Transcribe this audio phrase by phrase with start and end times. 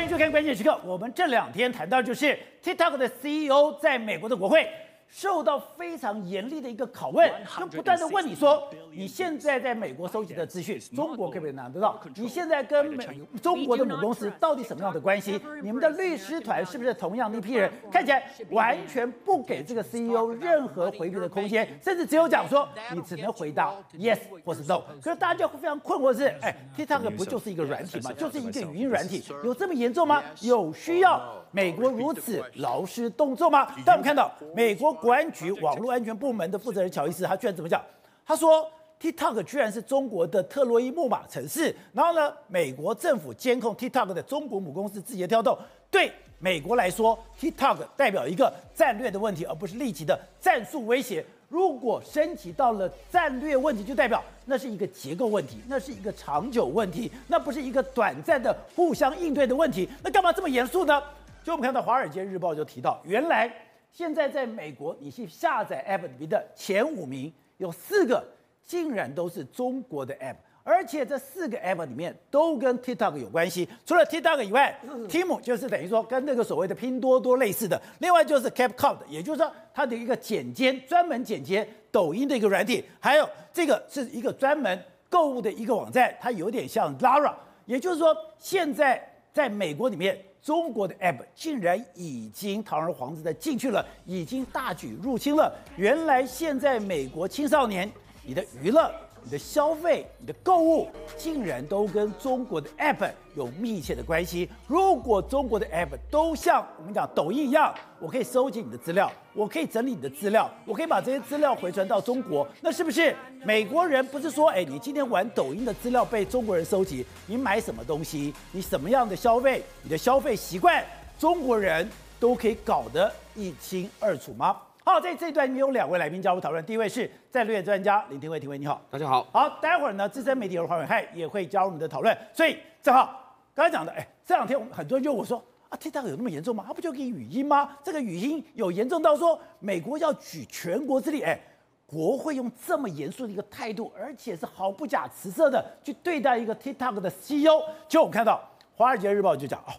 [0.00, 0.80] 欢迎收看关键时刻。
[0.82, 4.66] 我们这两天谈到就是 TikTok 的 CEO 在美国的国会。
[5.10, 12.00] 受到非常严厉的一个拷问，就不断的问你说，你现在在美国收集的资讯，中国可不可以拿得到？
[12.14, 15.40] 你现在跟美中国的母公司到底什么样的关系？
[15.62, 17.70] 你们的律师团是不是同样的一批人？
[17.90, 24.80] 看起来完全不给这个 CEO 任何回避的空间，甚至只有讲说你只能回答 yes 或是 no。
[25.02, 28.12] 可是大家就非常困惑的是，哎，TikTok 不就是一个软体吗？
[28.12, 30.22] 就是一个语音软体，有这么严重吗？
[30.40, 33.66] 有需要美国如此劳师动众吗？
[33.84, 34.90] 但我们看到美国。
[35.00, 37.80] 国安局网络安全部门的负责人乔伊斯，他居然怎么讲？
[38.26, 38.70] 他说
[39.00, 41.74] ，TikTok 居然是中国的特洛伊木马城市。
[41.94, 45.56] 然后呢，美国政府监控 TikTok 的中国母公司字节跳动，
[45.90, 51.24] 对美国来说，TikTok 代表一个战略的问题，而不是立即的战术威胁。
[51.48, 59.88] 如果升级到了战略问题，就代表那是一个结构问题，那是一个长久问题，那不是一个短暂的互相应对的问题。
[60.02, 61.02] 那干嘛这么严肃呢？
[61.42, 63.50] 就我们看到《华尔街日报》就提到，原来。
[63.92, 68.24] 现在在美国，你去下载 App 里面的前五名有四个，
[68.64, 73.68] 竟然都是中国的 App，而且这四个 App 里面都跟 TikTok 有关系。
[73.84, 77.82] 除了 TikTok 以外，Tim 就是等于说跟那个所谓的拼多多类似的。
[77.98, 82.84] 另外就是 CapCut，也就是说它的一个剪接，专门剪接抖音的一个软体。
[83.00, 87.34] 还有这个是一个专门购物的一个网站，它有点像 Lara。
[87.66, 90.16] 也就是说，现在在美国里面。
[90.42, 95.52] 中国的 App 竟然已经堂而皇之的进去了，已经大举入侵了。
[95.76, 97.90] 原来现在美国青少年，
[98.24, 98.90] 你的娱乐。
[99.22, 104.48] 你的消费、你的购物，竟然都跟中国的 App 有密切的关系。
[104.66, 120.84] 如果中国的 App 都像我们讲抖音一样，我可以收集你的资料，我可以整理你的资料，我可以把这些资料回传到中国，那是不是美国人不是说，哎，你今天玩抖音的资料被中国人收集，你买什么东西，你什么样的消费，你的消费习惯，
[121.18, 124.56] 中国人都可以搞得一清二楚吗？
[124.92, 126.64] 好，在这一段有两位来宾加入讨论。
[126.64, 129.24] 第一位是战略专家林廷伟，廷伟你好，大家好。
[129.32, 132.18] 好，待会儿呢，资深媒体人黄伟汉也会加入我们的讨论。
[132.32, 136.64] 所以正好刚才讲的，哎，这两天我们很多人就我说啊，TikTok 有那么严重吗？
[136.66, 137.78] 它不就给语音吗？
[137.84, 141.38] 这个语音有严重到说美国要举全国之力，哎，
[141.86, 147.62] 国会用这么严肃的一个态度，而且是毫不假辞色的去对待一个 TikTok 的 CEO。
[147.86, 148.42] 就我们看到
[148.76, 149.70] 《华尔街日报》就讲哦，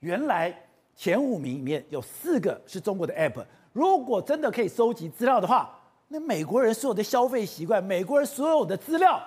[0.00, 0.54] 原来
[0.94, 3.42] 前五名里面有四个是中国的 App。
[3.72, 9.22] 如果真的可以收集资料的话，那美国人所有的消费习惯，美国人所有的资料，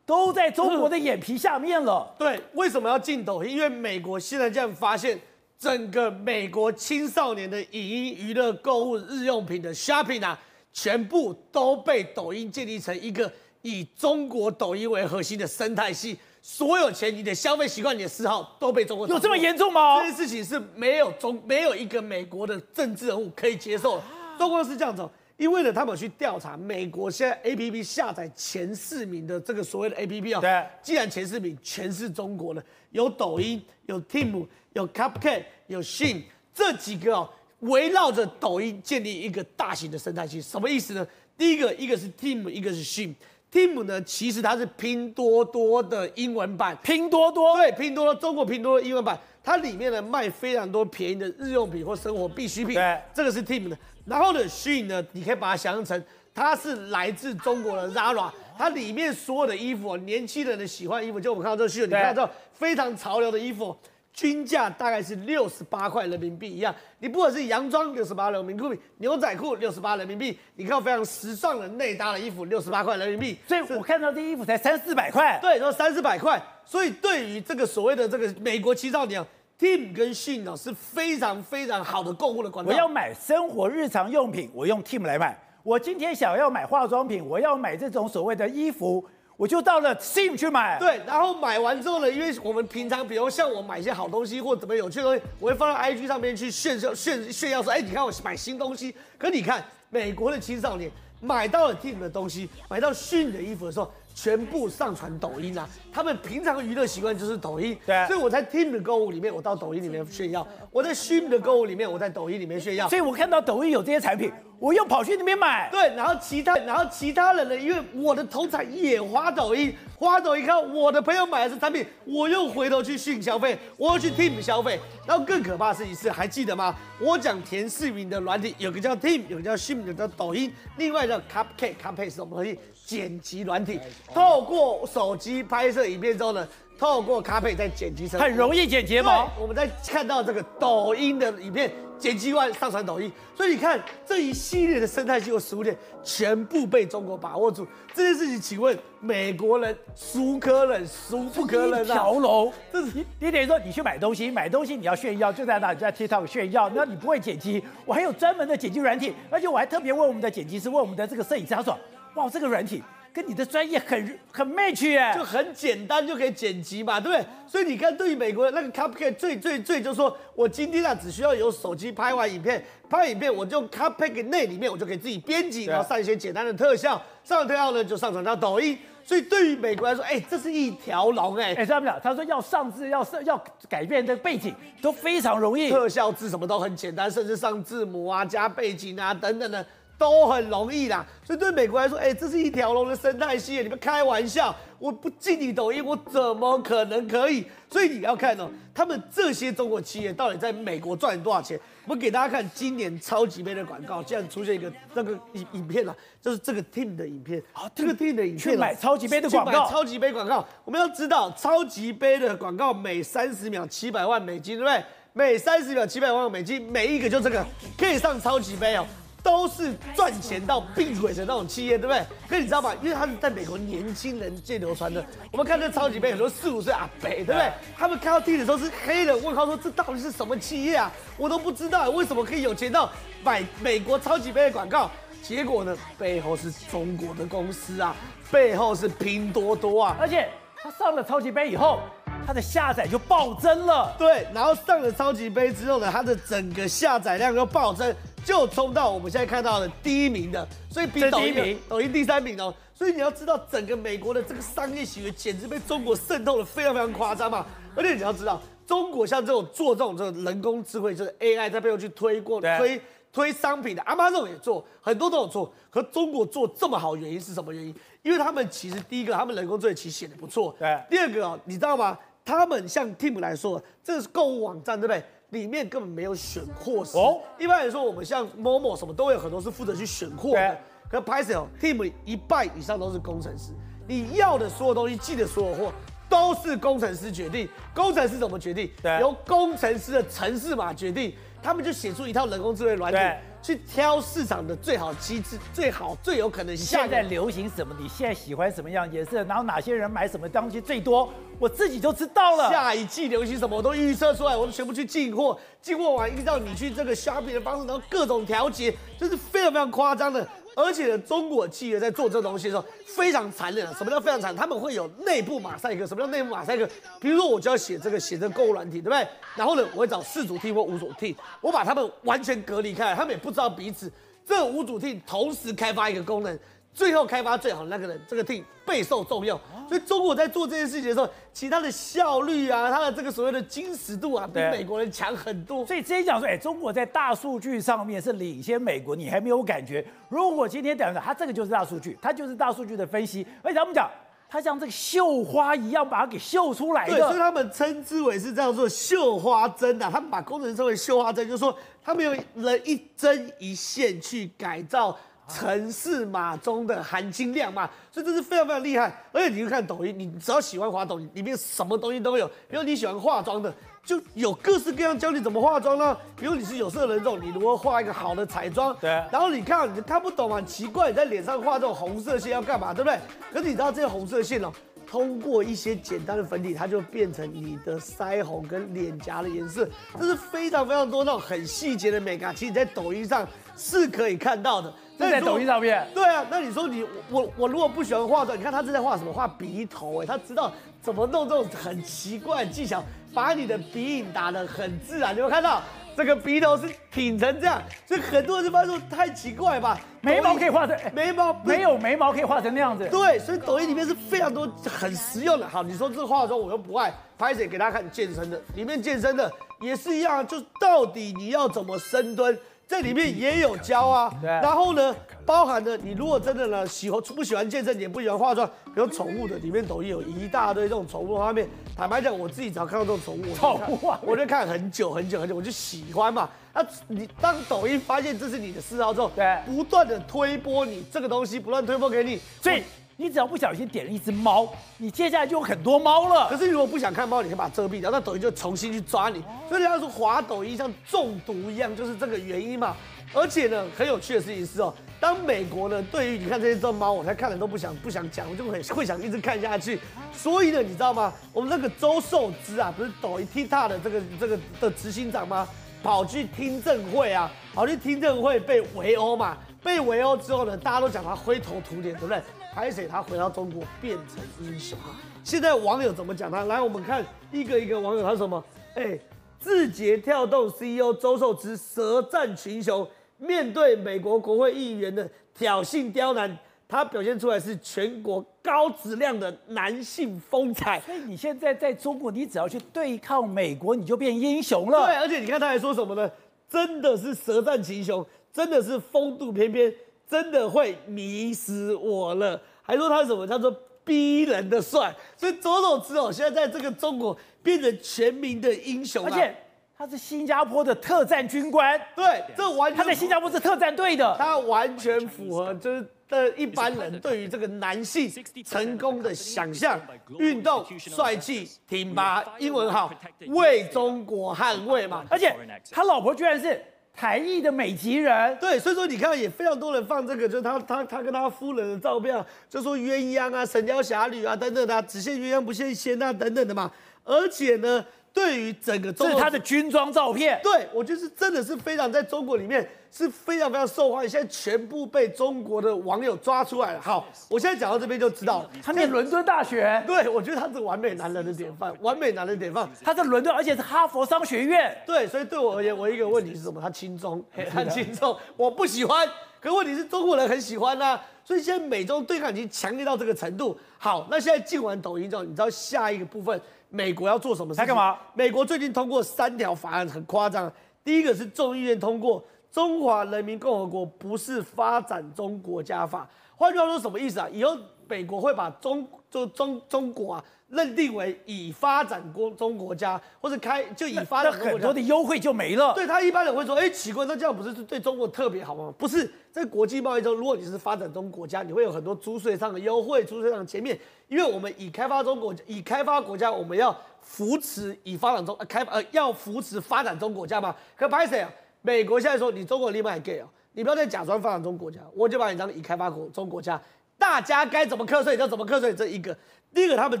[0.06, 2.12] 都在中国的眼皮下面了。
[2.18, 3.56] 对，为什么要进抖音？
[3.56, 5.20] 因为美国现在这样发现，
[5.58, 10.40] 整个美国青少年的影音、娱乐、购物、日用品的 shopping 啊，
[10.72, 13.30] 全部都被抖音建立成一个
[13.62, 16.18] 以中国抖音为核心的生态系。
[16.42, 20.00] 所有钱、你的消费习惯、你的嗜好都被中国，有这么严重吗？
[20.00, 24.02] 这件事情是没有中没有一个美国的政治人物可以接受的。
[24.38, 25.06] 中国是这样子，
[25.36, 36.22] 因为呢，他们有去调查美国现在 APP 下载前四名的这个所谓的 APP 啊，对，既然前四名全是中国的，有抖音、有 Team，、有 CupCake、有 Shein
[36.54, 37.30] 这几个哦，
[37.60, 41.06] 围绕着抖音建立一个大型的生态系，什么意思呢？
[41.36, 43.14] 第一个，一个是 Team，一个是 Shein。
[43.52, 46.78] Tim 呢，其实它是拼多多的英文版。
[46.82, 52.74] 拼多多，对，拼多多，中国拼多多英文版，它里面呢卖非常多便宜的日用品或生活必需品。
[52.74, 53.76] 对，这个是 Tim 的。
[54.06, 63.76] 然后呢，Shein 呢，你可以把它想象成，它是来自中国的 Zara，它里面所有的衣服，年轻人的喜欢衣服，就我们看到这个 Shein，你看到非常潮流的衣服。
[64.12, 79.24] 均价大概是六十八块人民币一样，你不管是洋装六十八人民币，牛仔裤六十八人民币，你看非常时尚的内搭的衣服六十八块人民币，所以我看到这衣服才三四百块，对，说三四百块，所以对于这个所谓的这个美国青少年
[79.58, 82.70] Team 跟 Shein 呢是非常非常好的购物的管道。
[82.70, 89.06] 我要买生活日常用品，我用 Team 来买；我今天想要买化妆品，我要买这种所谓的衣服。
[89.40, 98.94] 我就到了 Steam 去买，对，然后买完之后呢，因为我们平常，比如像我买一些好东西或怎么有趣的东西，我会放到 IG 上面去炫耀炫炫耀说，哎，你看我买新东西。
[99.16, 100.90] 可你看美国的青少年
[101.22, 105.66] 买到了 Team 的东西，买到 Shein 的衣服的时候，全部上传抖音啊！
[105.90, 112.86] 他们平常的娱乐习惯就是抖音，对，所以我在 Team 的购物里面，我到抖音里面炫耀；我在 Shein 的购物里面，我在抖音里面炫耀。
[112.90, 115.68] 所以我看到抖音有这些产品，我又跑去那边买。
[115.72, 117.56] 对，然后其他，然后其他人呢？
[117.56, 124.78] 因为我的同侪也花抖音，花抖音看我的朋友买的是产品，我又回头去 Shein 消费，我又去 Team 消费。
[125.06, 126.76] 然后更可怕的事情是，还记得吗？
[127.00, 132.58] 我讲前四名的软体，有个叫 Team，有个叫 Shein，有个叫抖音，另外叫 CupCake，CupCake 是什么东西？
[132.84, 133.80] 剪辑软体，
[134.12, 136.46] 透过手机拍摄影片之后呢，
[136.78, 139.30] 透过咖啡再剪辑成很容易剪睫毛。
[139.40, 141.72] 我们在看到这个抖音的影片。
[142.00, 147.66] 剪辑完上传抖音，所以你看这一系列的生态系和食物链全部被中国把握住。
[147.94, 151.82] 这件事情，请问美国人孰可忍孰不可忍啊？
[151.82, 156.70] 一条龙，这是你等于说你去买东西，买东西你要炫耀，就在那，就在 TikTok 炫耀。
[156.70, 161.78] 那你不会剪辑，我还有专门的剪辑软体，而且我还特别问我们的剪辑师，问我们的这个摄影师，他说：
[162.14, 162.82] 哇，这个软体。
[163.12, 167.26] 跟你的专业很很 match 耶，就很简单就可以剪辑嘛，对不对？
[167.46, 178.78] 所以你看，对于美国的那个 Cupcake 最最最就是说，我今天啊只需要有手机拍完影片，拍完影片我就 Cupcake 内里面我就可以自己编辑，然后上一些简单的特效，上了特效呢就上传到抖音。
[179.02, 189.66] 所以对于美国来说，哎，这是一条龙哎哎，这样讲，他说要上字要上要改变这个背景都非常容易，特效字什么都很简单，甚至上字母啊、加背景啊等等的。
[190.00, 193.62] 都很容易啦，所以对美国来说，哎、欸，这是一条龙的生态系列。
[193.62, 197.44] 你们开玩笑，我不进你抖音，我怎么可能可以？
[197.68, 201.60] 所以你要看哦，他们这些中国企业到底在美国赚了多少钱？
[201.84, 210.42] 我们给大家看今年超级杯的广告，竟然出现一个那个影影片啊，就是这个 team 的影片啊，这个 team 的影片去买超级杯的广告，超级杯广告。
[210.64, 214.82] 我们要知道，超级杯的广告每三十秒七百万美金，对不对？
[215.12, 217.44] 每三十秒七百万美金，每一个就这个
[217.76, 218.86] 可以上超级杯哦。
[219.22, 222.04] 都是赚钱到闭嘴的那种企业，对不对？
[222.28, 222.72] 可你知道吗？
[222.82, 225.04] 因为他是在美国年轻人界流传的。
[225.30, 227.52] 我们看这超级杯，很多四五岁阿北，对不对？
[227.76, 230.90] 他们看到 T 的时候是黑的，问号说这到底是什么企业啊？
[231.16, 232.90] 我都不知道为什么可以有钱到
[233.22, 234.90] 买美国超级杯的广告。
[235.22, 237.94] 结果呢，背后是中国的公司啊，
[238.30, 239.96] 背后是拼多多啊。
[240.00, 240.28] 而且
[240.62, 241.80] 他上了超级杯以后，
[242.26, 243.94] 他的下载就暴增了。
[243.98, 247.94] 对，然后上了超级杯之后呢，它的整个下载量又暴增。
[248.24, 252.54] 就冲到我们现在看到的第一名的，所以比抖音抖音第三名哦。
[252.74, 257.44] 所以你要知道，整个美国的这个商业行为简直被中国渗透的非常非常夸张嘛。
[257.76, 262.80] 而且你要知道，中国像这种做这种这种人工智慧，就是 AI 在背后去推过推
[263.12, 265.52] 推商品的，Amazon 也做，很多都有做。
[265.68, 267.74] 可中国做这么好，原因是什么原因？
[268.02, 270.54] 因为他们其实第一个，他们人工智慧其实写的不错。
[270.58, 270.80] 对。
[270.88, 271.98] 第二个哦，你知道吗？
[272.24, 275.02] 他们像 Team 来说，这个是购物网站，对不对？
[275.30, 277.20] 里面根本没有选货师哦。
[277.38, 280.58] 一般来说，我们像 Momo 什么都有很多是负责去选货的。
[280.90, 283.52] 可拍摄 Team 一半以上都是工程师，
[283.86, 285.72] 你要的所有东西，寄的所有货
[286.08, 287.48] 都是工程师决定。
[287.72, 288.68] 工程师怎么决定？
[289.00, 291.14] 由工程师的城市码决定。
[291.42, 292.98] 他们就写出一套人工智能软体。
[293.42, 296.54] 去挑市场的最好机制，最好最有可能。
[296.54, 297.74] 现在流行什么？
[297.80, 299.24] 你现在喜欢什么样颜色？
[299.24, 301.10] 然后哪些人买什么东西最多？
[301.38, 302.50] 我自己就知道了。
[302.50, 305.40] 下一季流行什么，我都预测出来，我都全部去进货。
[305.62, 310.28] 进货完依照你去这个 shopping 的方式，然后各种调节，这是非常非常夸张的。
[310.62, 313.66] 而且呢，中国企业在做这东西的时候非常残忍。
[313.74, 314.36] 什么叫非常残忍？
[314.36, 315.86] 他们会有内部马赛克。
[315.86, 316.68] 什么叫内部马赛克？
[317.00, 319.06] 比如说，我就要写这个写这个购物软体，对不对？
[319.36, 323.90] 然后呢，我会找四组 T 或五组 T，我把他们完全隔离开来，他们也不知道彼此。
[324.26, 326.38] 这五组 T 同时开发一个功能。
[326.80, 329.38] 最后开发最好的那个人，这个 team 备受重用。
[329.68, 335.66] 所以中国在做这件事情的时候，其他的效率啊，它的这个所谓的精实度啊，比美国人强很多。
[335.66, 339.84] 所以之前讲说，哎，中国在大数据上面是领先美国，你还没有感觉。
[340.08, 343.26] 如果今天讲的，它这个就是大数据，它就是大数据的分析。
[343.42, 343.90] 而且他们讲，
[344.26, 346.96] 它像这个绣花一样把它给绣出来的。
[346.96, 349.90] 对，所以他们称之为是这样做绣花针啊。
[349.92, 351.54] 他们把工程师称为绣花针，就是说
[351.84, 354.96] 他们用人一针一线去改造。
[355.32, 358.92] 程式码中的含金量嘛，所以这是非常非常厉害。
[359.12, 362.26] 而且你去看抖音，你只要喜欢滑抖音，里面什么东西都有。
[362.48, 363.52] 比如你喜欢化妆的，
[363.84, 365.96] 就有各式各样教你怎么化妆呢。
[366.16, 368.76] 比如你是有色人种，你如何画一个好的彩妆？
[368.80, 368.90] 对。
[369.10, 372.74] 然后你看，你看不懂嘛，奇怪，你在脸上画这种红色线要干嘛？
[372.74, 372.98] 对不对？
[373.32, 374.52] 可是你知道这些红色线哦，
[374.86, 379.68] 通过一些简单的粉底，它就变成你的腮红跟脸颊的颜色。
[379.98, 383.26] 这是非常非常多那种很细节的美感，其实你在抖音上
[383.56, 384.72] 是可以看到的。
[384.98, 389.10] 在抖音上面，对啊，那你说你我我如果不喜欢化妆，你看他正在画什么？
[389.10, 390.52] 画鼻头哎，他知道
[390.82, 395.14] 怎么弄这种很奇怪的技巧，把你的鼻影打得很自然。
[395.14, 395.62] 你有没有看到
[395.96, 397.62] 这个鼻头是挺成这样？
[397.86, 399.80] 所以很多人就发现说太奇怪吧？
[400.02, 402.86] 眉毛可以画成眉毛没有眉毛可以画成那样子？
[402.90, 405.48] 对，所以抖音里面是非常多很实用的。
[405.48, 412.38] 好，你说这个化妆我又不爱，拍谁给大家看健身的，里面健身的也是一样，就到底你要怎么深蹲？
[412.70, 414.94] 这里面也有胶啊，然后呢，
[415.30, 418.44] 包含的你如果真的呢喜欢不喜欢健身，也不喜欢化妆，
[418.74, 421.48] 比如宠物的，里面抖音有一大堆这种宠物画面。
[421.76, 426.28] 坦白讲，我自己只要看到这种宠物， 宠物啊，我就看很久很久很久，我就喜欢嘛。
[426.52, 432.60] 那你当抖音发现这是你的嗜好之后，对，不断的推播你这个东西，不断推播给你，所以。
[432.96, 434.46] 你只要不小心点了一只猫，
[434.76, 436.28] 你接下来就有很多猫了。
[436.28, 439.24] 可是如果不想看猫，你可以把它遮蔽掉，那抖音就重新去抓你。
[439.48, 442.76] 所以人家说滑抖音像中毒一样，就是这个原因嘛。
[443.12, 449.80] 而且呢，很有趣的事情是哦，当美国呢对于你看这些这猫，我才看了都不想不想讲，我就很会想一直看下去。
[450.12, 451.12] 所以呢，你知道吗？
[451.32, 455.48] 我们那个周受之啊，不是抖音 TikTok 的这个这个的执行长吗？
[455.82, 459.36] 跑去听证会啊，跑去听证会被围殴嘛。
[459.62, 462.22] 被围殴之后呢，大家都讲他灰头土脸，对不对？
[462.54, 464.76] 拍谢他回到中国变成英雄。
[465.22, 466.44] 现在网友怎么讲他？
[466.44, 468.42] 来，我们看一个一个网友他什么？
[468.74, 468.98] 哎，
[469.38, 472.86] 字节跳动 CEO 周受之舌战群雄，
[473.20, 476.36] 面对美国国会议员的挑衅刁难，
[476.66, 480.80] 他表现出来是全国高质量的男性风采。
[480.80, 484.86] 所以你现在在中国，你只要去对抗美国，你就变英雄了。
[484.86, 486.10] 对，而且你看他还说什么呢？
[486.48, 488.04] 真的是舌战群雄。
[488.32, 489.74] 真的是风度翩翩，
[490.08, 492.40] 真的会迷死我了。
[492.62, 499.34] 还说他什么叫做逼人的帅，所以周受资哦，现在在这个中国变成全民的英雄，而且
[499.80, 501.80] 他是新加坡的特战军官。
[501.96, 508.12] 对，这完全他在新加坡是特战队的，他完全符合就是的一般人对于这个男性
[508.44, 509.80] 成功的想象：
[510.18, 512.92] 运动、帅气、挺拔、英文好，
[513.28, 515.02] 为中国捍卫嘛。
[515.08, 515.34] 而且
[515.70, 516.62] 他老婆居然是。
[516.92, 526.70] 台裔的美籍人，对，所以说你看也非常多人放这个，就是他他他跟他夫人的照片，就说鸳鸯啊、神雕侠侣啊等等的、啊，只羡鸳鸯不羡仙啊等等的嘛，
[527.04, 527.82] 而且呢。
[528.12, 530.40] 对于整个中国，这是他的军装照片。
[530.42, 536.80] 对，我觉得是真的是非常在中国里面是非常非常受欢迎，现在全部被中国的网友抓出来了。
[536.80, 539.82] 好，我现在讲到这边就知道，他念伦敦大学。
[539.86, 542.68] 对，我觉得他是完美男人的典范，完美男人的典范。
[542.82, 544.76] 他在伦敦，而且是哈佛商学院。
[544.84, 546.60] 对，所以对我而言，我一个问题是什么？
[546.60, 549.08] 他轻中， 他轻中，我不喜欢。
[549.40, 553.58] 可问题是中国人很喜欢呐、啊，所以现在美中对抗已经强烈到这个程度。
[553.78, 556.38] 好，那现在进完抖音之后，你知道下一个部分？
[556.70, 557.62] 美国要做什么事情？
[557.62, 557.98] 他干嘛？
[558.14, 560.50] 美国最近通过三条法案，很夸张。
[560.82, 566.08] 第一个是众议院通过《中华人民共和国不是发展中国家法》，
[566.38, 567.28] 换句话说，什么意思啊？
[567.30, 570.24] 以后美国会把中就中中国啊。
[570.50, 575.72] 认定为已发展国中国家，或者开就已发展很多的优惠就没了。
[575.74, 578.74] 对，他一般人会说，哎，奇怪，那这样不是对中国特别好吗？
[578.76, 590.52] 不是，在国际贸易中，如果你是发展中国家，你会有很多租税上的优惠，租税上的减免，因为我们已开发中国已开发国家，我们要扶持已发展中呃开呃要扶持发展中国家嘛。
[590.76, 591.30] 可拍谁啊？
[591.62, 596.60] 美国现在说你中国立马还 gay 啊，你不要再假装发展中国家，我就把你当已开发国中国家，
[597.00, 598.72] 大家该怎么课税就怎么课税。
[598.72, 599.16] 这一个，
[599.52, 600.00] 第一个他们。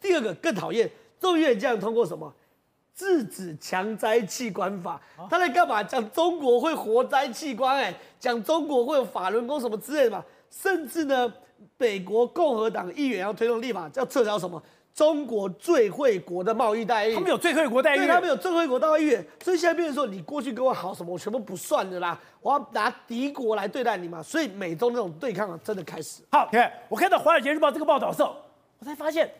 [0.00, 2.34] 第二个更讨厌，众议院这样通过什么？
[2.94, 4.98] 制止强摘器官法，
[5.28, 5.82] 他在干嘛？
[5.82, 10.24] 讲中国会活摘器官，哎，讲中国会有法轮功什么之类的嘛？
[10.50, 11.30] 甚至呢，
[11.76, 14.62] 美国共和党议员要推动立法，要撤销什么？
[14.94, 17.14] 中国最惠国的贸易待遇。
[17.14, 24.22] 他们有最惠国待遇，他们有最惠国待遇，所以现在变成说，你过去跟我好什么，我全部不算的啦，我要拿敌国来对待你嘛。
[24.22, 26.22] 所以美中那种对抗啊，真的开始。
[26.32, 28.36] 好，看我看到《华尔街日报》这个报道的时候，
[28.78, 29.30] 我才发现。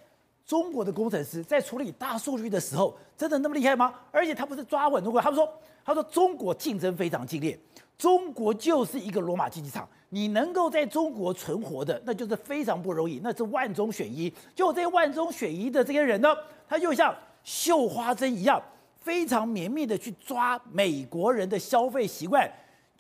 [0.47, 3.95] 中国的工程师在处理大数据的时候，真的那么厉害吗？
[4.11, 5.49] 而且他不是抓稳中国，他们说，
[5.85, 7.57] 他说中国竞争非常激烈，
[7.97, 14.33] 中国就是一个罗马竞技场，你能够在中国存活的，那就是非常不容易，那是万中选一。
[14.55, 16.29] 就这万中选一的这些人呢，
[16.69, 18.61] 他就像绣花针一样，
[19.01, 22.51] 非常绵密的去抓美国人的消费习惯。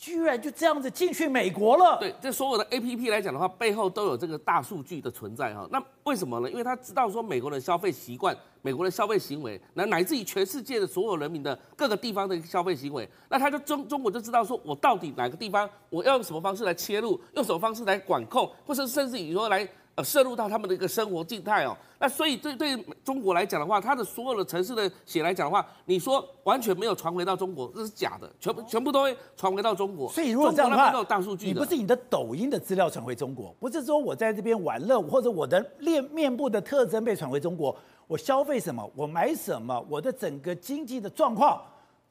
[0.01, 1.99] 居然就这样子进去美国了？
[1.99, 5.69] 对，这所有的 A P P 来讲的话，背后都有这个大数据的存在哈。
[5.71, 6.51] 那为什么呢？
[6.51, 19.69] 因为他知道说美国的消费习惯、美国的消费行为，乃乃至于全世界的所有人民的各个地方的消费行为，那他就中中国就知道说我到底哪个地方我要用什么方式来切入，用什么方式来管控，或者甚至于说来。
[20.03, 30.09] 渗入到他们的一个生活静态哦，那所以对对中国来讲的话，它的所有的城市的血来讲的话，你说完全没有传回到中国，这是假的，全部全部都会传回到中国。
[30.11, 37.77] 所以如果这样的话，大数据你不是你的抖音的资料传回中国，不是说我在这边玩乐，或者我的面面部的特征被传回中国，
[38.07, 41.61] 我消费什么，我买什么，我的整个经济的状况。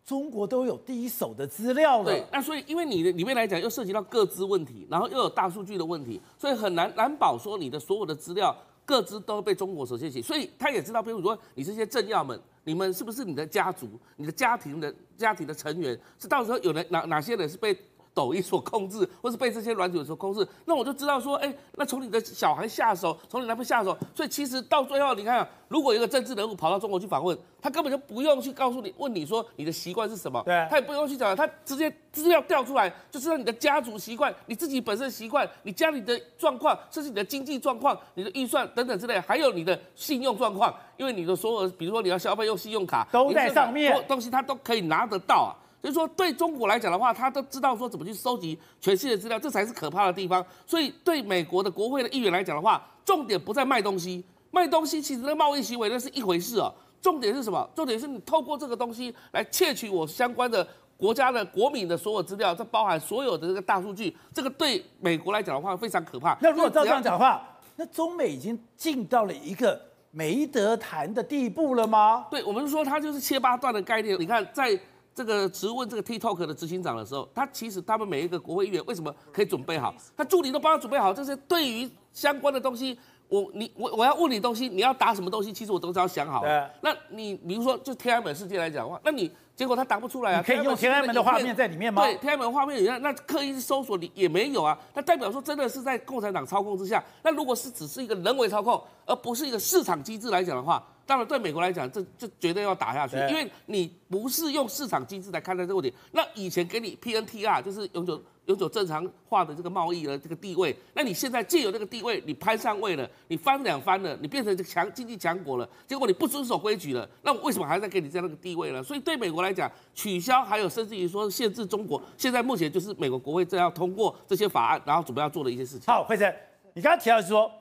[0.06, 2.28] 中国都有第一手的资料了。
[2.32, 10.22] 那所以因为你的里面来讲又涉及到个资问题，然后又有大数据的问题，所以很难难保说你的所有的资料个资都被中国所窃取。
[10.22, 17.78] 所以他也知道，比如说你这些政要们，你们是不是你的家族、你的家庭的家庭的成员，是到时候有人哪哪些人是被。
[18.20, 45.56] 抖音所控制，或是被这些软体所控制，那我就知道说，哎，那从你的小孩下手，从你那边下手，所以其实到最后，你看，如果一个政治人物跑到中国去访问，他根本就不用去告诉你，问你说你的习惯是什么，对，他也不用去讲，他直接资料调出来，就知道你的家族习惯，你自己本身的习惯，你家里的状况，甚至你的经济状况、你的预算等等之类，还有你的信用状况，因为你的所有，比如说你要消费用信用卡，都在上面，东西他都可以拿得到啊。
[45.82, 50.46] 所以说，对中国来讲的话，他都知道说怎么去收集全世界的资料，这才是可怕的地方。
[50.66, 54.22] 所以，对美国的国会的议员来讲的话，重点不在卖东西，
[54.52, 56.74] 卖东西其实那贸易行为那是一回事哦。
[57.02, 57.66] 重点是什么？
[57.74, 60.68] 重点是你透过这个东西来窃取我相关的
[60.98, 66.38] 国家的国民的所有资料，这包含所有的这个大数据，这个对美国来讲的话非常可怕。
[66.42, 67.42] 那如果照这样讲的话，
[67.78, 69.82] 那中美已经进到了一个
[70.12, 72.28] 没得谈的地步了吗？
[72.30, 74.20] 对，我们说它就是切八段的概念。
[74.20, 74.78] 你看在。
[75.16, 79.94] 这个质问这个 TikTok 的执行长的时候，他其实他们每一个国会议员为什么可以准备好？
[80.16, 82.98] 他助理都帮他准备好，这些对于相关的东西，
[83.28, 86.42] 我你我我要问你东西，你要答什么东西，其实我都是要想好。
[86.42, 86.66] 对。
[86.82, 90.44] 那你比如说就天安门事件来讲的话，那你结果他答不出来啊？
[90.46, 92.02] 可以用天安门的画面在里面吗？
[92.04, 94.78] 对，天安门画面里面，那刻意搜索你也没有啊。
[94.94, 97.04] 那代表说真的是在共产党操控之下。
[97.24, 100.82] 那如果是只是一个人为操控，而不是一个市场机制来讲的话。
[101.10, 105.92] 当然，对美国来讲，这这绝对要打下去，因为你不是用市场机制来看待这个问题。
[106.12, 118.84] 那以前给你 PNTR，就是永久永久正常化的这个贸易的这个地位，那你现在借由这个地位，你攀上位了，你翻两番了，你变成强经济强国了，结果你不遵守规矩了，那为什么还在给你这样的一个地位呢？
[118.84, 125.88] 所以对美国来讲，取消还有甚至于说限制中国，现在目前就是美国国会正要通过这些法案，然后准备要做的一些事情。
[125.88, 126.32] 好，惠生，
[126.76, 127.52] 你刚刚提到是说，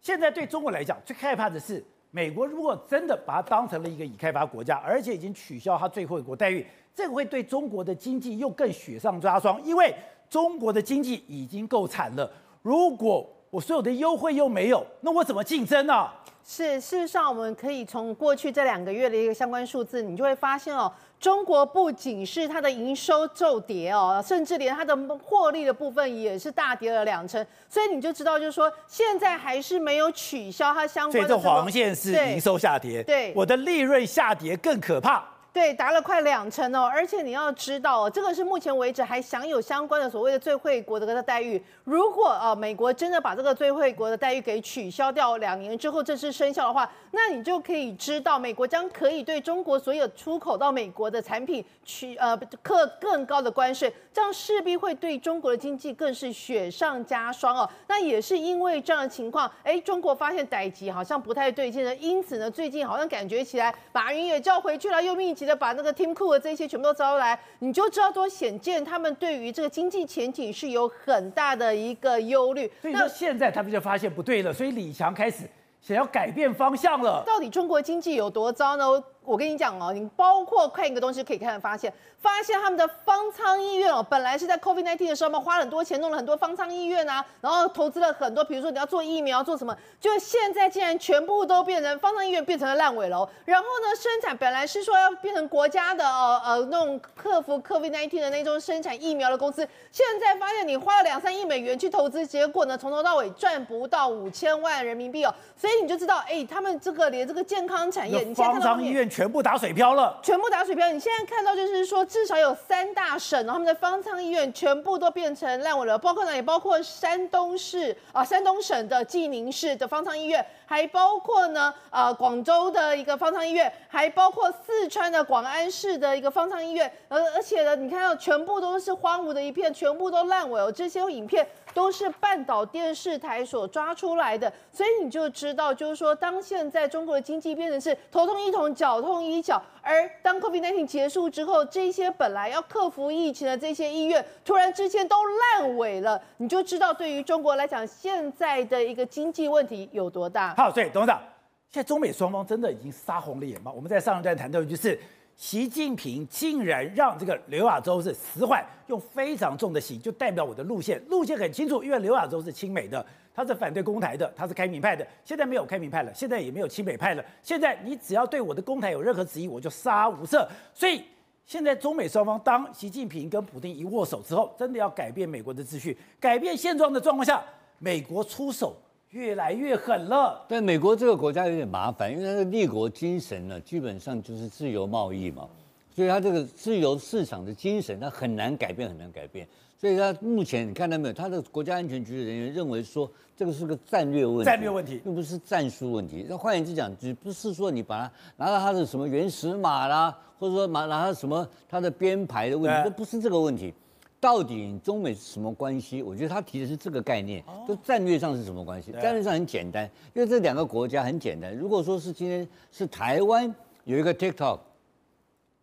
[0.00, 1.84] 现在对中国来讲最害怕的是。
[2.16, 9.94] 美国如果真的把它当成了一个已开发国家，而且已经取消它最后一国待遇，这个会对中国的经济又更雪上加霜，因为
[10.30, 12.32] 中国的经济已经够惨了。
[12.62, 16.14] 如果我所有的优惠又没有，那我怎么竞争呢、啊？
[16.44, 20.92] 是，事实上我们可以从过去这两个月的一个相关数字，你就会发现哦。
[21.18, 24.94] 中国不仅是它的营收骤跌哦，甚至连它的
[25.24, 31.26] 获利的部分也是大跌了两成，所以你就知道，就是说现在还是没有取消它相关的。
[31.28, 35.24] 所以这黄线是营收下跌，对，我的利润下跌更可怕。
[35.56, 41.64] 对，达了快两成哦，而且你要知道哦，这个是目前为止还享有相关的所谓的最惠国的待遇。
[41.82, 57.66] 如果呃美国真的把这个最惠国的待遇给取消掉，两年之后正式生效的话，那你就可以知道，美国将可以对中国所有出口到美国的产品取呃课更高的关税，这样势必会对中国的经济更是雪上加霜哦。
[57.88, 65.45] 那也是因为这样的情况，哎，中国发现代志好像不太对劲了，因此呢，最近好像感觉起来，马云也叫回去了，又密集。
[65.54, 72.70] 把那个 Tim Cook 这些全部都招来，你就知道多显见他们对于这个经济前景是有很大的一个忧虑。
[72.80, 75.44] 所以说现在他们就发现不对了，所以李强开始
[75.80, 77.22] 想要改变方向了。
[77.26, 78.84] 到底中国经济有多糟呢？
[79.26, 81.92] 我跟你讲哦，你包括看一个东西可以看得发现。
[82.18, 93.28] 发现他们的方舱医院哦，本来是在 COVID-19 的时候嘛，花了很多钱弄了很多方舱医院啊，然后投资了很多，比如说你要做疫苗做什么，就现在竟然全部都变成方舱医院变成了烂尾楼。
[93.44, 110.92] 然后呢，生产本来是说要变成国家的呃呃那种克服 COVID-19 的那种生产疫苗的公司，现在发现你花了两三亿美元去投资，结果呢从头到尾赚不到五千万人民币哦，所以你就知道，哎，他们这个连这个健康产业，你方舱医院全部打水漂了，全部打水漂。
[110.92, 112.04] 你现在看到就是说。
[112.04, 131.46] 至少有三大省，然后他们的方舱医院全部都变成烂尾楼，包括呢，也包括山东市啊，山东省的济宁市的方舱医院，还包括呢，呃，广州的一个方舱医院，还包括四川的广安市的一个方舱医院，而而且呢，你看到全部都是荒芜的一片，全部都烂尾哦，这些影片。
[131.74, 150.54] 都是半岛电视台所抓出来的，所以你就知道，就是说，当现在中国的经济变成是头痛医头，脚痛医脚，而当 COVID-19 结束之后，这些本来要克服疫情的这些医院，突然之间都烂尾了，你就知道对于中国来讲，现在的一个经济问题有多大。
[150.56, 151.20] 好，所以，董事长，
[151.68, 153.70] 现在中美双方真的已经杀红了眼吗？
[153.70, 154.98] 我们在上一段谈到就是。
[155.36, 170.48] 习近平竟然让这个刘亚洲是死缓，用非常重的刑，就代表我的路线，路线很清楚，因为刘亚洲是亲美的，他是反对公台的，他是开明派的，现在没有开明派了，现在也没有亲美派了，现在你只要对我的公台有任何质疑，我就杀无赦。
[170.72, 171.04] 所以
[171.44, 177.44] 现在中美双方，当习近平跟普京一握手之后，真的要改变美国的秩序，改变现状的状况下，
[177.78, 178.74] 美国出手。
[179.10, 180.44] 越来越狠了。
[180.48, 185.48] 但美国这个国家有点麻烦，因为它的立国精神呢，基本上就是自由贸易嘛。
[185.94, 189.48] 所以它这个自由市场的精神，它很难改变，很难改变。
[189.78, 191.14] 所以它目前你看到没有？
[191.14, 196.26] 它的国家安全局的人员认为说，这个是个战略问题，战略问题，并不是战术问题。
[196.28, 203.72] 那换言之讲，只不是说你把它拿到它的什么原始码啦，或者说拿拿它什么它的编排的问题，这不是这个问题。
[204.20, 206.02] 到底中美是什么关系？
[206.02, 208.92] 我觉得他提的是这个概念，就战略上是什么关系？
[208.92, 211.56] 战略上很简单，因为这两个国家很简单。
[211.56, 214.60] 如果说是今天是台湾有一个 TikTok。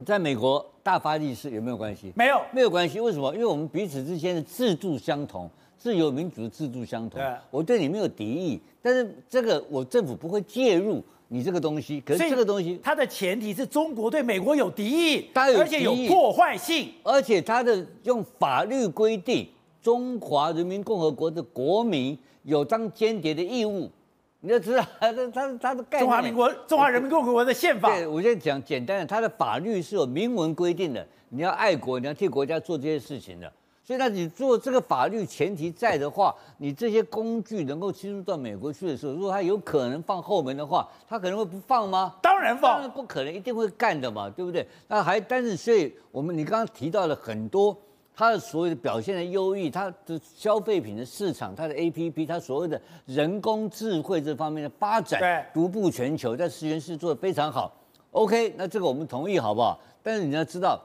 [0.04, 2.12] 在美国大发利市有没有关系？
[2.14, 3.00] 没有，没有关系。
[3.00, 3.34] 为什么？
[3.34, 7.22] 因为我们彼此之间的制度相同，自由民主的制度相同。
[7.22, 11.02] 对，我对你没有敌意，但是这个我政府不会介入
[11.34, 12.00] 你这个东西。
[12.02, 19.50] 可是这个东西，它的前提是中国对美国有敌意，而且有破坏性，而且它的用法律规定，
[19.82, 23.90] 中华人民共和国的国民有当间谍的义务。
[24.42, 27.90] 你就知道，他他他的概念，中华民国中华人民共和国的宪法。
[27.90, 33.52] 对，我先讲简单的，它的法律是有明文规定的，你要爱国，你要替国家做这些事情的。
[33.84, 42.16] 所以，那你做这个法律前提在的话，你这些工具能够侵入到美国去的时候，如果他有可能放后门的话，他可能会不放吗？
[42.22, 44.66] 当然放，当然不可能，一定会干的嘛，对不对？
[44.88, 47.78] 那还，但是，所以我们你刚刚提到了很多。
[48.16, 57.76] 他的所谓的表现的优异，他的消费品的市场，他的 APP，他所谓的人工智慧这方面的发展，独步全球，在实验室做的非常好。
[58.12, 59.80] OK，那这个我们同意，好不好？
[60.04, 60.80] 但是你要知道，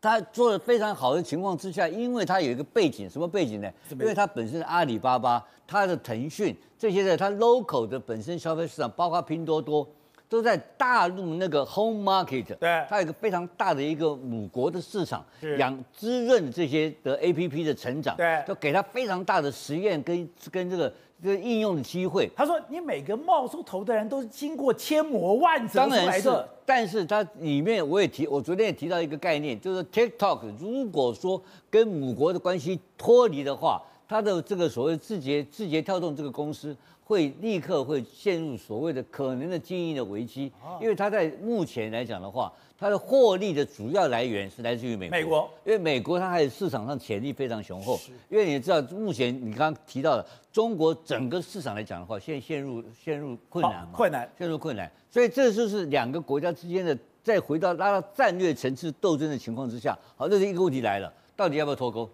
[0.00, 3.70] 它做的非常好的情况之下，因为他有一个背景，什么背景呢？
[3.90, 9.86] 因为他本身阿里巴巴、他的腾讯这些的，他 local 的本身消费市场，包括拼多多。
[10.28, 15.24] 都在大陆那个 home market，对，它有一个非常大的一个母国的市场，
[15.56, 22.28] 养滋润这些的 A P P 的成长，对，都给他非常大的实验跟跟这个这个应用的机会。
[22.34, 36.76] 他说，你每个冒出头的人都是经过千磨万折来的，但是它里面我也提，我昨天也提到一个概念，就是 TikTok 如果说跟母国的关系脱离的话，它的这个所谓字节字节跳动这个公司。
[37.08, 40.50] 会立刻会陷入所谓的可能的经营的危机，
[40.80, 45.16] 因为它在目前来讲的话，它的获利的主要来源是来自于美国。
[45.16, 47.96] 美国，因为美国它还有市场上潜力非常雄厚。
[48.28, 50.26] 因为你知道，目前你刚刚提到的
[50.56, 53.90] 中国整个市场来讲的话，现在陷入陷入困难嘛？
[53.92, 54.90] 困难，陷入困难。
[55.10, 59.94] 所以这就是两个国家之间的再回到拉到战略层次斗争的情况之下。
[60.16, 62.08] 好，这是一个问题来了，到底要不要脱钩？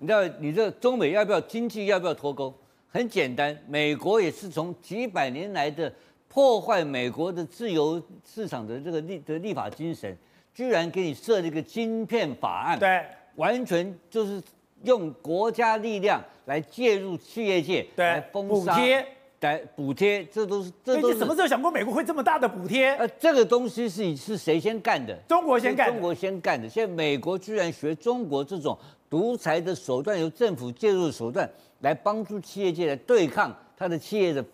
[0.00, 2.52] 你知道，你这中美要不要经济要不要脱钩？
[2.88, 5.92] 很简单，美国也是从几百年来的
[6.26, 10.18] 破坏美国的自由市场的这个立的立法精神，
[10.52, 13.06] 居然给你设了一个晶片法案，对，
[13.36, 14.42] 完全就是
[14.84, 19.06] 用国家力量来介入企业界，对，来封杀，补贴，
[19.40, 21.14] 来补贴，这都是这都是。
[21.14, 22.94] 你什么时候想过美国会这么大的补贴？
[22.96, 25.14] 呃，这个东西是是谁先干的？
[25.28, 26.68] 中国先干，中国先干的。
[26.68, 28.76] 现在美国居然学中国这种
[29.08, 31.48] 独裁的手段，由政府介入的手段。
[31.80, 34.44] 来帮助企业界来对抗他的企业的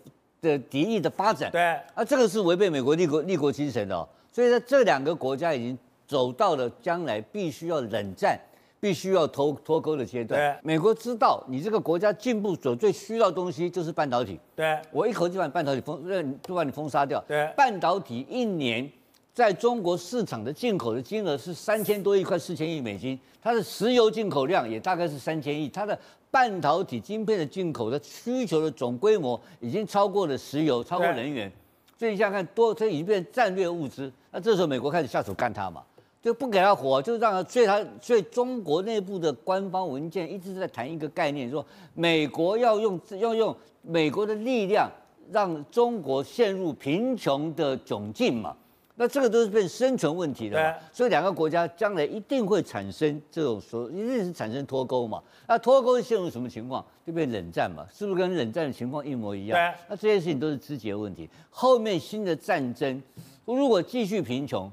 [0.41, 1.61] 的敌意的发展，对，
[1.93, 4.07] 啊，这个是违背美国立国立国精神的哦。
[4.31, 8.39] 所以呢，这两个国家已经走到了将来必须要冷战、
[8.79, 10.39] 必须要脱脱钩的阶段。
[10.39, 14.39] 对，美国知道你这个国家进步所最需要的东西就是半导体。
[14.55, 16.03] 对，我一口气把半导体封，
[16.41, 17.23] 就把你封杀掉。
[17.27, 18.89] 对，半导体一年
[19.33, 23.19] 在中国市场的进口的金额是三千多亿块，四千亿美金。
[23.41, 25.97] 它的石油进口量也大概是三千亿，它的。
[26.29, 31.49] 半导体晶片的进口的需求的总规模已经超过了石油，超过能源，
[31.97, 34.11] 所以你想想看，多这已经变成战略物资。
[34.29, 35.81] 那这时候美国开始下手干它嘛，
[36.27, 37.41] 就不给他活，就让他。
[37.49, 44.91] 所以他，所以中国内部的官方文件一直在谈一个概念，说美国要用要用美国的力量
[45.31, 48.53] 让中国陷入贫穷的窘境嘛。
[48.99, 55.23] 那这个都是变生存问题的，所以两个国家将来一定会产生这种说，一定是产生脱钩嘛。
[55.47, 56.83] 那脱钩陷入什么情况？
[57.05, 59.73] 就变冷战嘛，是不是跟冷战的情况一模一样？
[59.87, 61.29] 那这些事情都是肢节问题。
[61.49, 63.01] 后面新的战争，
[63.45, 64.69] 如果继续贫穷，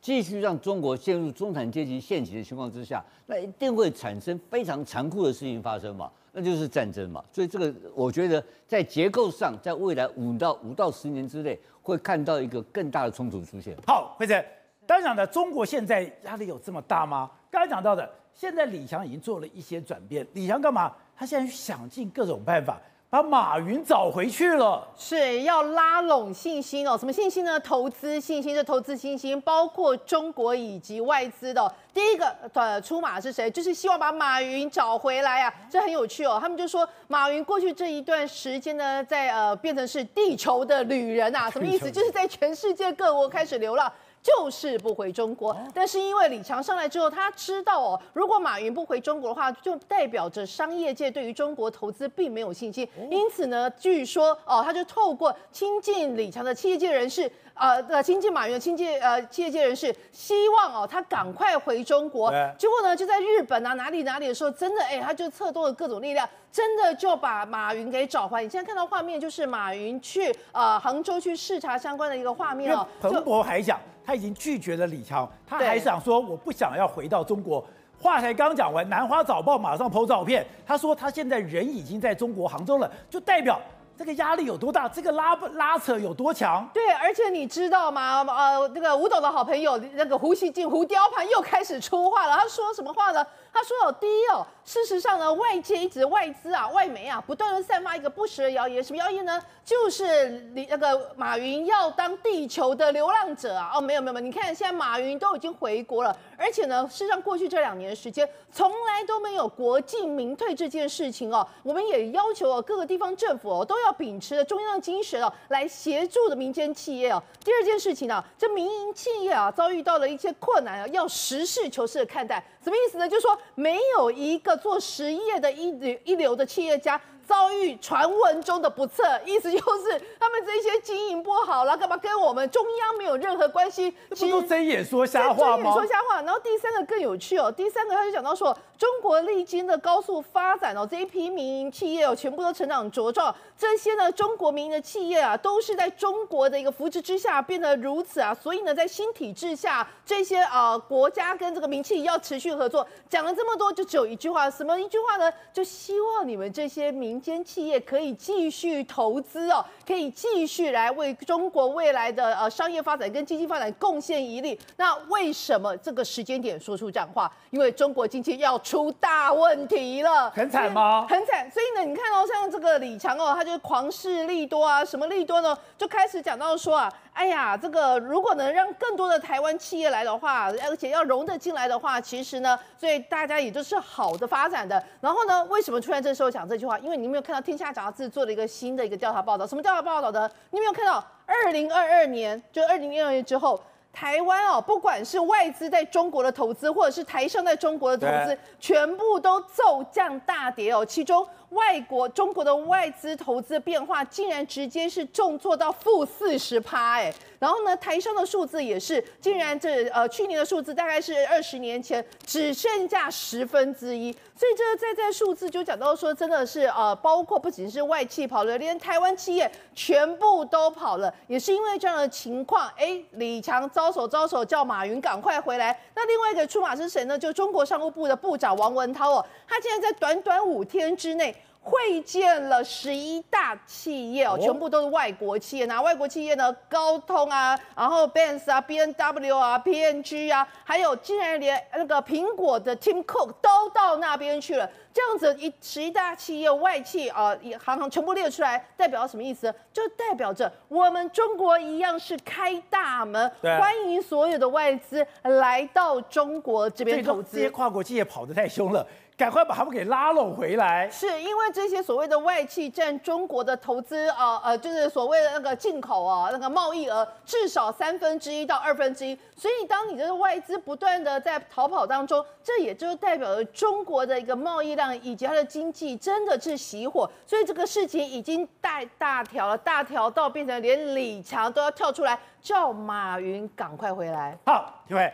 [0.00, 7.24] 继续让中国陷入中产阶级陷阱的情况之下，那一定会产生非常残酷的事情发生嘛，那就是战争嘛。
[7.32, 11.58] 所以这个我觉得在结构上，在未来五到五到十年之内。
[11.80, 13.74] 会看到一个更大的冲突出现。
[13.86, 14.44] 好，辉诚，
[14.86, 17.30] 当然讲的中国现在压力有这么大吗？
[17.50, 20.26] 刚才讲到的，现在李强已经做了一些转变。
[20.34, 20.94] 李强干嘛？
[21.16, 22.78] 他现在想尽各种办法。
[23.10, 26.94] 把马云找回去了，是要拉拢信心哦。
[26.94, 27.58] 什么信心呢？
[27.60, 31.72] 投资信心，这投资信心包括中国以及外资的、哦。
[31.94, 33.50] 第一个呃出马是谁？
[33.50, 36.38] 就是希望把马云找回来啊，这很有趣哦。
[36.38, 41.90] 他们就说马云过去这一段时间呢，在呃变成是地球的旅人啊，什么意思？
[41.90, 43.90] 就是在全世界各国开始流浪。
[44.22, 45.56] 就是不回中国。
[45.74, 52.88] 但是因为李强上来之后，他知道哦，如果马云不回中国的话，就代表着商业界对于中国投资并没有信心。
[53.10, 57.30] 因此呢，据说哦，他就透过亲近李强的企业界人士。
[57.58, 62.30] 呃，的亲近马云的亲戚呃企业界人士希望哦，他赶快回中国。
[62.56, 68.44] 结果呢，就在日本啊哪里哪里的时候，真的哎，他就策动了各种力量，真的就把马云给找回来。
[68.44, 72.86] 你现在看到画面，就是马云去呃杭州去视察相关的一个画面哦。
[73.00, 77.64] 彭博还讲，他已经拒绝了李强，他还想说我不想要回到中国。
[78.00, 83.60] 话才刚讲完，南华早报马上 po 照片，他说他现在人已经在中国杭州了，就代表。
[83.98, 84.88] 这个压力有多大？
[84.88, 86.68] 这个拉不拉扯有多强？
[86.72, 88.24] 对，而且你知道吗？
[88.28, 92.36] 呃，那个吴董的好朋友那个胡锡进、胡雕盘又开始出话了。
[92.36, 93.26] 他说什么话呢？
[93.52, 98.82] 他说哦，第一哦，事实上呢，外界一直外资啊、外媒啊，不断的散发一个不实的谣言。
[98.84, 99.42] 什么谣言呢？
[99.64, 103.72] 就是你那个马云要当地球的流浪者啊！
[103.74, 111.46] 哦，没有没有没有，你看现在马云都已经回国了，而且呢，事实上过去这两年时间，从来都没有国进民退这件事情哦。
[111.64, 117.22] 我们也要求哦，各个地方政府哦，都要要秉持中央的精神哦，来协助的民间企业哦。
[117.42, 122.44] 第二件事情呢，这民营企业啊，遭遇到了一些困难啊，要实事求是的看待。
[122.62, 123.08] 什么意思呢？
[123.08, 127.00] 就是说，没有一个做实业的一流一流的企业家。
[127.28, 133.94] 遭遇传闻中的不测，意思就是他们这些经营不好了，干嘛跟我们中央没有任何关系？
[134.18, 135.56] 都睁眼说瞎话吗？
[135.56, 136.22] 睁眼说瞎话。
[136.22, 143.34] 然后第三个更有趣哦，第三个他就讲到说，中国历经的高速发展哦，这一批民营企业哦，全部都成长茁壮。
[143.58, 148.34] 这些呢，中国民营的企业啊，都是在中国的一个扶持之下变得如此啊。
[148.34, 152.86] 所以呢，在新体制下，这些啊、呃、国家跟这个民企要持续合作。
[153.10, 155.30] 讲了这么多，就只有一句话，什么一句话呢？
[155.52, 164.56] 就希望你们这些民民间企业可以继续投资哦，可以继续来为中国未来的呃商业发展跟经济发展贡献一力。
[164.76, 167.28] 那为什么这个时间点说出这样话？
[167.50, 171.08] 因为中国经济要出大问题了，很惨吗？
[171.08, 171.50] 很惨。
[171.50, 175.58] 所以呢，你看到、哦、像这个李强哦，他就狂势利多啊，什么利多呢？
[175.76, 184.80] 就开始讲到说啊，哎呀，这个如果能让更多的台湾企业来的话，而且要融得进来的话，其实呢，所以大家也就是好的发展的。
[185.00, 186.78] 然后呢，为什么突然这时候讲这句话？
[186.78, 187.07] 因为你。
[187.08, 189.46] 你有没有看到《天下杂志》做了一个新的一个调查报道？
[189.46, 190.30] 什么调查报道的？
[190.50, 191.02] 你有没有看到？
[191.24, 193.58] 二零二二年，就二零二二年之后，
[193.90, 200.84] 台湾哦，不管是外资在中国的投资，或者是台商在中国的投资，全部都骤降大跌哦。
[200.84, 227.18] 其中，外国中国的外资投资变化竟然直接是重挫到负四十趴哎，然后呢，台商的数字也是，竟然这呃去年的数字大概是二十年前只剩下十分之一，所以这个在在数字就讲到说，真的是呃，包括不仅是外企跑了，连台湾企业全部都跑了，也是因为这样的情况，哎，李强招手招手叫马云赶快回来，那另外一个出马是谁呢？
[227.18, 231.34] 就中国商务部的部长王文涛哦，他竟然在短短五天之内。
[231.68, 235.66] 会见了十一大企业哦，全部都是外国企业。
[235.66, 236.54] 那外国企业呢？
[236.68, 244.68] 高通啊，然后 Benz 啊，B N W 啊，P N G 啊，还有竟然连那个苹果的 Tim Cook 都到那边去了。
[244.92, 249.54] 这样子一十一大企业外企啊，也行行全部列出来，代表什么意思？
[249.72, 257.36] 就代表着我们中国一样是开大门，欢迎所有的外资来到中国这边投资。
[257.36, 258.84] 这些跨国企业跑得太凶了。
[259.18, 284.38] 赶快把他们给拉拢回来，是因为这些所谓的外企占中国的投资啊，呃，就是所谓的那个进口啊，那个贸易额至少三分之一到二分之一，所以当你这个外资不断的在逃跑当中，这也就代表了中国的一个贸易量以及它的经济真的是熄火，所以这个事情已经大大条了，大条到变成连李强都要跳出来叫马云赶快回来。
[284.46, 285.12] 好，各位，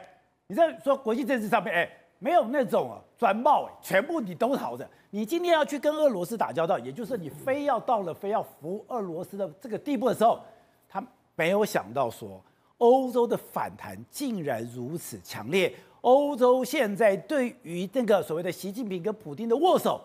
[0.49, 1.91] 你在说国际政治上面，哎。
[2.25, 4.89] 没有那种啊，专贸，全部你都逃着。
[5.11, 10.41] 你今天要去跟俄罗斯打交道，也就是你非要到了非要服俄罗斯的这个地步的时候，
[10.89, 11.07] 他
[11.37, 12.43] 没有想到说，
[12.79, 15.71] 欧洲的反弹竟然如此强烈。
[16.01, 20.01] 欧洲现在对于那个所谓的习近平跟普丁的握手，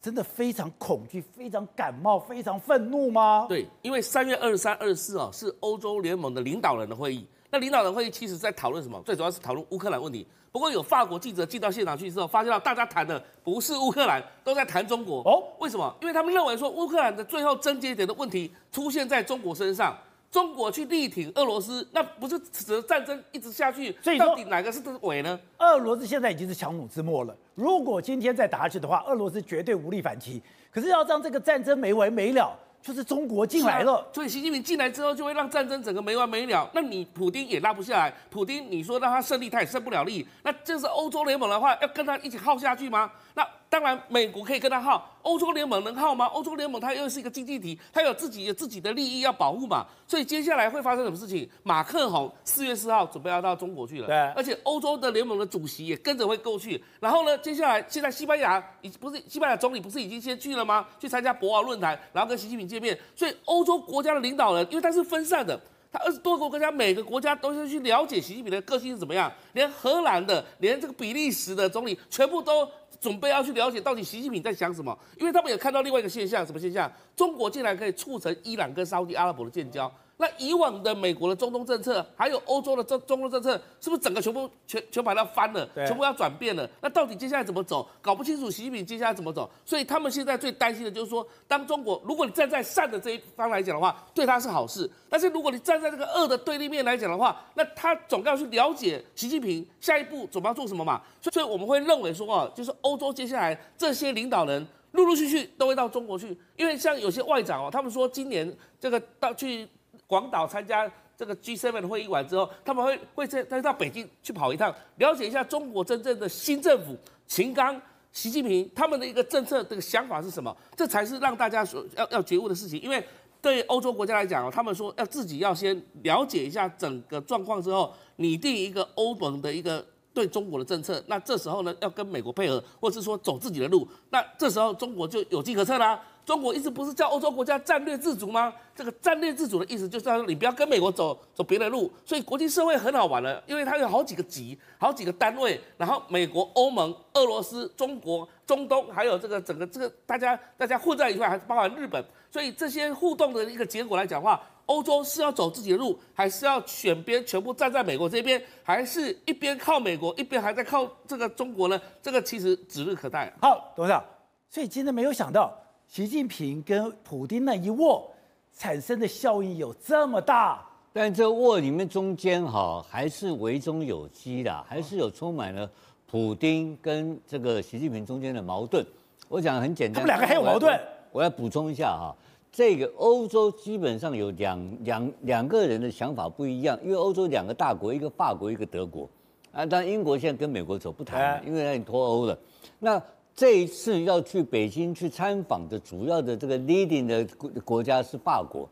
[0.00, 3.44] 真的非常恐惧、非常感冒、非常愤怒吗？
[3.48, 7.26] 对，因为三月二十三、二十四啊，是欧洲联盟的领导人的会议。
[7.50, 9.02] 那领导人会议其实在讨论什么？
[9.04, 10.24] 最主要是讨论乌克兰问题。
[10.56, 15.20] 不过有法国记者进到现场去之后，发现到大家谈的不是乌克兰，都在谈中国。
[15.20, 15.94] 哦，为什么？
[16.00, 19.94] 因为他们认为说乌克兰的最后症结点的问题出现在中国身上，
[20.30, 23.94] 中国去力挺俄罗斯，那不是使得战争一直下去？
[24.02, 25.38] 所以到底哪个是伪呢？
[25.58, 27.36] 俄罗斯现在已经是强弩之末了。
[27.54, 30.42] 如果今天再打下去的话，俄罗斯绝对无力反击。
[30.72, 32.58] 可是要让这个战争没完没了。
[32.86, 36.70] 就是中国进来了，所以习近平进来之后就会让战争整个没完没了。
[36.72, 40.24] 那你普丁也拉不下来，普丁你说让他胜利，他也胜不了利。
[40.44, 43.10] 那这是欧洲联盟的话，要跟他一起耗下去吗？
[43.34, 43.44] 那
[43.76, 46.24] 当然，美国可以跟他耗，欧洲联盟能耗吗？
[46.26, 49.84] 欧洲联盟它又是一个经济体，它有自己有自己的利益要保护嘛。
[50.06, 51.46] 所以接下来会发生什么事情？
[51.62, 56.82] 马克宏四月四号准备要到中国去了，对，而且欧洲的联盟的主席也跟着会过去。
[57.00, 60.86] 然后呢，接下来现在西班牙已不是西班牙总理不是已经先去了吗？
[60.98, 62.98] 去参加博鳌论坛，然后跟习近平见面。
[63.14, 65.60] 所以欧洲国家的领导人，因为他是分散的，
[65.92, 69.30] 他二十多个国家，每个国家都是去了解习近平的个性是怎么样。
[69.52, 72.66] 连荷兰的，连这个比利时的总理，全部都。
[73.00, 76.90] 准备要去了解到底习近平在想什么，因为他们也看到另外一个现象，什么现象？
[77.14, 79.92] 中国竟然可以促成伊朗跟沙乌地阿拉伯的建交。
[80.18, 86.66] 那以往的美国的中东政策，还有欧洲的中中东政策，是不是整个全部全全把它翻了，全部要转变了？
[86.80, 87.86] 那到底接下来怎么走？
[88.00, 89.50] 搞不清楚习近平接下来怎么走。
[89.66, 101.02] 所以他们现在最担心的就是说，当中国如果你站在善的这一方来讲的话，对他是好事；但是如果你站在这个恶的对立面来讲的话，那他总要去了解习近平下一步总要做什么嘛。
[101.20, 108.50] 所以我们会认为说啊，就是欧洲接下来这些领导人陆陆续续都会到中国去，因为像有些外长哦，他们说今年
[108.80, 109.68] 这个到去。
[110.06, 117.80] 广岛参加这个 G7 的会议完之后，他们会会再再到北京去跑一趟，了解一下中国真正的新政府秦刚、
[118.12, 122.80] 习近平他们的一个政策的想法是什么，这才是让大家所要要觉悟的事情。
[122.80, 123.02] 因为
[123.40, 131.02] 对欧洲国家来讲，他们说要自己要先了解一下整个状况之后，拟定一个欧盟的一个对中国的政策。
[131.06, 135.98] 那这时候呢，要跟美国配合，或是说走自己的路，那这时候中国就有机可乘啦。
[136.26, 138.52] 中国一直不是叫欧洲国家战略自主吗？
[138.74, 141.88] 这个战略自主的意思就是说，你不要跟美国走走别的路。
[142.04, 152.04] 所以国际社会很好玩了，因为它有好几个级、好几个单位，然后美国、欧盟、俄罗斯、中国、中东，还有这个整个这个大家大家混在一块，还包含日本。
[152.28, 161.80] 所以这些互动的一个结果来讲的话，欧洲是要走自己的路，还是要选边，全部站在美国这边，还是一边靠美国，一边还在靠这个中国呢？
[162.02, 163.32] 这个其实指日可待。
[163.40, 164.04] 好，董事长，
[164.50, 165.56] 所以今天没有想到。
[165.86, 168.10] 习近平跟普京那一握，
[168.52, 175.70] 产生的效应有这么大，但这握里面中间哈还是围中有机的，还是有充满了
[176.06, 178.84] 普丁跟这个习近平中间的矛盾。
[179.28, 180.78] 我讲很简单，他们两个还有矛盾。
[181.12, 182.14] 我要补充一下哈，
[182.52, 189.08] 这个欧洲基本上有两两两个人的想法不一样，因为欧洲两个大国，一个法国，一个德国
[189.52, 192.38] 啊，当然英国现在跟美国走不谈，因为那里脱欧了。
[192.78, 193.02] 那
[193.36, 198.66] 这一次要去北京去参访的主要的这个 leading 的国国家是法国，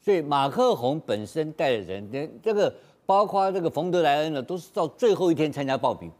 [0.00, 2.74] 所以马克宏本身带的人，连这个
[3.04, 6.10] 包括这个冯德莱恩呢，都是到最后一天参加报名，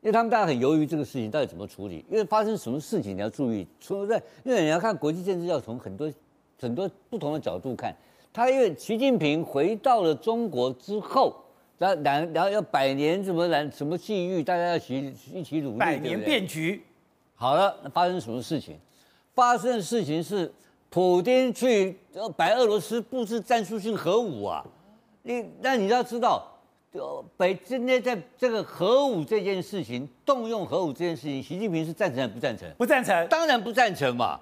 [0.00, 6.10] 因为他们大家很犹豫这个事情到底怎么处理，因为发生什么事情你要注意，除了在，因为你要看国际政治要从很多
[6.58, 7.94] 很多不同的角度看，
[8.32, 11.36] 他因为习近平回到了中国之后，
[11.76, 16.82] 然后然然后要百年什么来什么际遇，大家要一起一起努力，百年变局。
[17.36, 18.78] 好了，那发生什么事情？
[19.34, 20.52] 发生的事情是，
[20.88, 21.98] 普京去
[22.36, 24.64] 白俄罗斯布置战术性核武啊！
[25.22, 26.46] 你那你要知道，
[27.36, 32.70] 北今天在这个核武这件事情，动用核武这件事情，习近平是赞成还是不赞成？
[32.78, 34.38] 不赞成，当然不赞成嘛。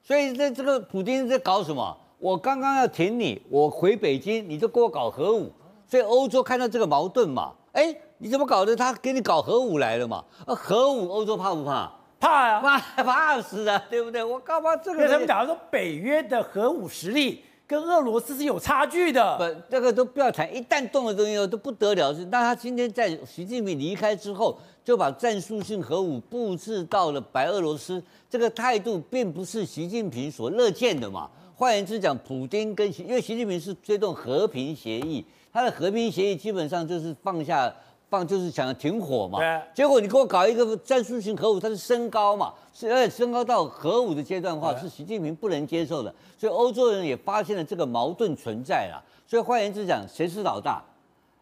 [0.00, 1.96] 所以这这个普京在搞什么？
[2.18, 5.50] 我刚刚要挺你，我回北京，你就给我搞核武。
[5.88, 8.76] 所以欧洲看到这个矛盾嘛，哎，你怎么搞的？
[8.76, 10.24] 他给你搞核武来了嘛？
[10.46, 11.92] 啊，核武欧洲怕不怕？
[12.18, 14.24] 怕呀、啊，怕 怕死啊，对不对？
[14.24, 15.06] 我干嘛这个？
[15.06, 19.36] 他们讲说北约的核武实力跟俄罗斯是有差距的。
[19.36, 22.14] 不，这个都不要谈，一旦动了东西都不得了。
[22.14, 31.28] 是，那他今天在习近平离开之后，就把战术性核武布置到了白俄罗斯，这个态度并不是习近平所乐见的嘛。
[31.54, 37.72] 换言之讲，普京跟习，因为习近平是推动和平协议，他的和平协议基本上就是放下。
[38.08, 39.40] 放就是想要停火嘛，
[39.74, 49.02] 结果你给我搞一个战术性核武，它是升高嘛，是而且升高到核武的阶段的话，是习近平不能接受的，所以欧洲人也发现了这个矛盾存在了。
[49.26, 50.80] 所以换言之讲，谁是老大？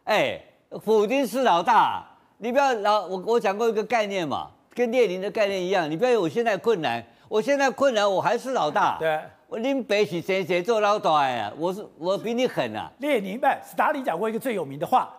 [0.04, 0.40] 哎，
[0.82, 2.02] 普京是老大，
[2.38, 8.96] 你不要老我我讲过一个概念嘛，跟列宁的概念一样，你不要以为我现在困难，我现在困难我还是老大。
[8.98, 11.52] 对，我拎北起谁谁做老大呀？
[11.58, 12.90] 我是我比你狠啊。
[13.00, 15.14] 列宁不，斯大林讲过一个最有名的话。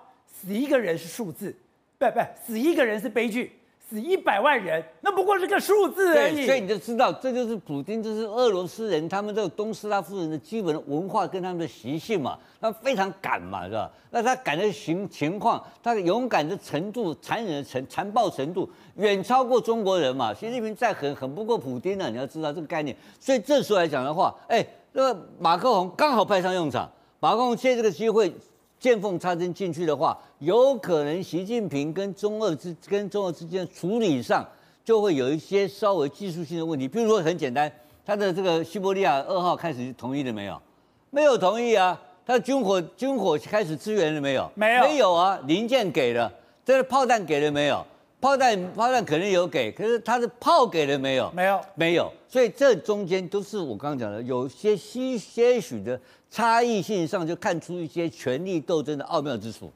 [0.45, 1.55] 死一个人是数字，
[1.97, 3.51] 不不，死一个人是悲剧，
[3.89, 6.45] 死一百万人那不过是个数字而已。
[6.45, 13.91] 所以你就知道，这就是普京，这是俄罗斯人，他们这个东斯拉夫人的基本文化跟他们的习性嘛，他们非常敢嘛，是吧？
[14.11, 20.33] 那他敢的情情况，他的勇敢的程度，残忍的程残暴程度，远超过中国人嘛。
[20.33, 22.95] 习近平再狠，狠不过普京呢，你要知道这个概念。
[23.19, 24.65] 所以这时候来讲的话，哎。
[24.97, 26.89] 那个马克宏刚好派上用场，
[27.19, 28.33] 马克龙借这个机会
[28.79, 34.45] 见缝插针进去的话，有可能习近平跟中俄之跟中俄之间处理上
[34.83, 36.87] 就会有一些稍微技术性的问题。
[36.87, 37.71] 比如说很简单，
[38.05, 40.61] 他的这个西伯利亚二号开始同意了没有？
[41.09, 41.99] 没有同意啊。
[42.27, 44.51] 他的军火军火开始支援了没有？
[44.55, 45.39] 没有，没有啊。
[45.45, 46.31] 零件给了，
[46.65, 47.85] 这个炮弹给了没有？
[48.19, 51.31] 炮弹炮弹可能有给，可是他的炮给了没有？
[51.35, 52.11] 没有，没有。
[52.27, 55.99] 所以这中间都是我刚刚讲的，有些些些许的
[56.35, 59.71] 差异性上，就看出一些权力斗争的奥妙之处。